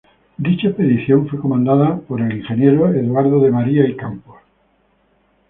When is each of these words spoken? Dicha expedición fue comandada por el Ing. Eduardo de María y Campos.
Dicha 0.37 0.69
expedición 0.69 1.27
fue 1.29 1.39
comandada 1.39 1.95
por 1.99 2.21
el 2.21 2.31
Ing. 2.35 2.63
Eduardo 2.63 3.39
de 3.39 3.51
María 3.51 3.85
y 3.87 3.95
Campos. 3.95 4.37